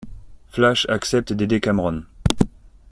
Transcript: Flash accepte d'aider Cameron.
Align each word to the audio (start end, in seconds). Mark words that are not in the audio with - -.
Flash 0.47 0.87
accepte 0.89 1.31
d'aider 1.31 1.59
Cameron. 1.61 2.05